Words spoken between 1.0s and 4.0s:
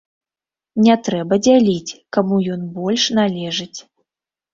трэба дзяліць, каму ён больш належыць.